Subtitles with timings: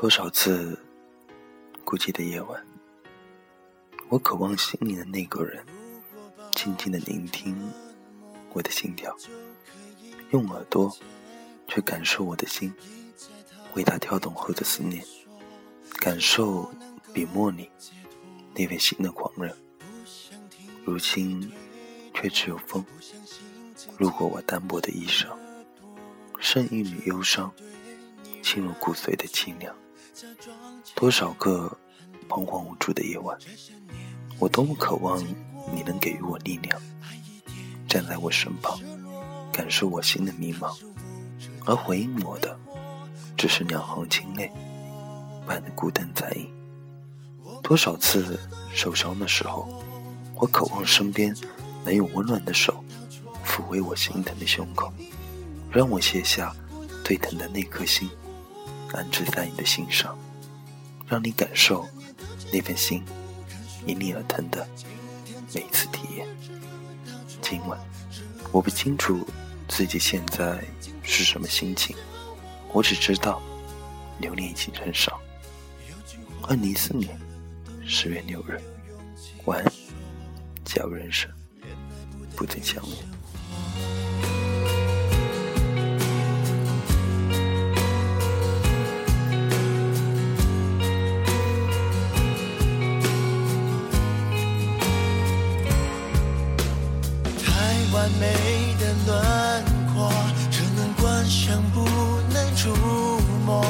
[0.00, 0.78] 多少次
[1.84, 2.66] 孤寂的夜晚，
[4.08, 5.62] 我渴望心里的那个人
[6.54, 7.54] 静静的聆听
[8.54, 9.14] 我的心跳，
[10.30, 10.90] 用耳朵
[11.68, 12.72] 去感受我的心
[13.74, 15.04] 为他跳动后的思念，
[15.96, 16.72] 感受
[17.12, 17.70] 笔墨里
[18.54, 19.54] 那份心的狂热。
[20.82, 21.52] 如今
[22.14, 22.82] 却只有风
[23.98, 25.26] 路过我单薄的衣裳，
[26.38, 27.52] 剩一缕忧伤，
[28.42, 29.76] 侵入骨髓的凄凉。
[30.94, 31.76] 多少个
[32.28, 33.38] 彷徨无助的夜晚，
[34.38, 35.18] 我多么渴望
[35.72, 36.80] 你能给予我力量，
[37.88, 38.78] 站在我身旁，
[39.52, 40.76] 感受我心的迷茫，
[41.64, 42.58] 而回应我的，
[43.36, 44.50] 只是两行清泪
[45.46, 46.50] 伴的孤单残影。
[47.62, 48.38] 多少次
[48.72, 49.82] 受伤的时候，
[50.34, 51.34] 我渴望身边
[51.84, 52.84] 能有温暖的手
[53.44, 54.92] 抚慰我心疼的胸口，
[55.70, 56.54] 让我卸下
[57.04, 58.08] 最疼的那颗心，
[58.92, 60.16] 安置在你的心上。
[61.08, 61.88] 让你感受
[62.52, 63.02] 那份心
[63.84, 64.64] 因你而疼的
[65.52, 66.24] 每一次体验。
[67.42, 67.76] 今晚，
[68.52, 69.26] 我不清楚
[69.66, 70.62] 自己现在
[71.02, 71.96] 是什么心情，
[72.72, 73.42] 我只知道
[74.20, 75.20] 留恋已经很少。
[76.42, 77.18] 二零一四年
[77.84, 78.60] 十月六日，
[79.46, 79.72] 晚安，
[80.64, 81.28] 假如人生
[82.36, 83.99] 不曾相遇。
[98.00, 98.32] 完美
[98.80, 99.12] 的轮
[99.92, 100.10] 廓，
[100.50, 101.84] 只能观赏不
[102.32, 102.70] 能触
[103.44, 103.62] 摸。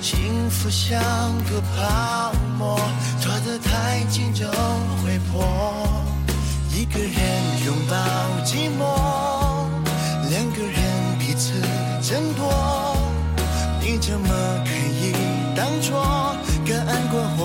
[0.00, 1.00] 幸福像
[1.44, 2.76] 个泡沫，
[3.20, 4.48] 抓得太紧就
[5.04, 5.46] 会破。
[6.74, 7.12] 一个人
[7.64, 7.96] 拥抱
[8.44, 8.80] 寂寞，
[10.28, 11.52] 两个人彼此
[12.02, 12.96] 争夺。
[13.80, 14.28] 你怎么
[14.64, 15.14] 可以
[15.54, 16.34] 当作
[16.66, 17.40] 隔岸观火？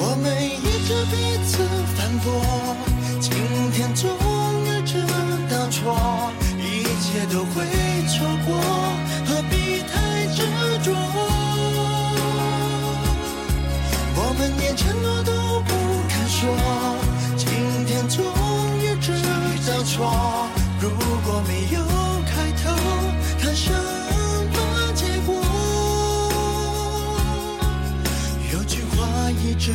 [0.00, 1.62] 我们一直彼此
[1.96, 2.67] 反驳。
[7.18, 7.64] 切都会
[8.06, 8.54] 错过，
[9.26, 10.42] 何必太执
[10.84, 10.94] 着？
[14.14, 15.74] 我们连承诺都不
[16.08, 16.38] 肯说，
[17.36, 17.48] 今
[17.86, 18.22] 天终
[18.78, 19.10] 于知
[19.68, 20.48] 道错。
[20.80, 20.88] 如
[21.26, 21.82] 果没有
[22.24, 22.70] 开头，
[23.40, 23.72] 谈什
[24.52, 24.56] 么
[24.94, 25.34] 结果？
[28.52, 28.96] 有句话
[29.32, 29.72] 一直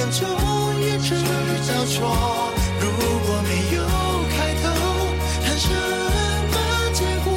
[0.00, 0.24] 眼中
[0.80, 1.10] 一直
[1.66, 1.98] 交错，
[2.80, 3.78] 如果没有
[4.30, 4.64] 开头，
[5.44, 5.68] 谈什
[6.50, 6.56] 么
[6.94, 7.28] 结果？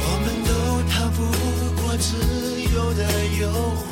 [0.00, 0.50] 我们都
[0.90, 1.18] 逃不
[1.82, 2.08] 过自
[2.74, 3.00] 由的
[3.38, 3.42] 诱
[3.76, 3.91] 惑。